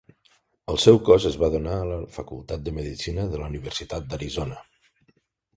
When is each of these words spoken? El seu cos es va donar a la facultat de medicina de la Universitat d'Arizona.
El 0.71 0.79
seu 0.83 0.95
cos 1.09 1.27
es 1.31 1.37
va 1.43 1.49
donar 1.57 1.75
a 1.81 1.85
la 1.91 1.99
facultat 2.17 2.63
de 2.69 2.73
medicina 2.79 3.27
de 3.35 3.43
la 3.43 3.51
Universitat 3.53 4.09
d'Arizona. 4.15 4.63